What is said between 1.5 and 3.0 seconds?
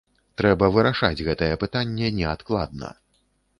пытанне неадкладна.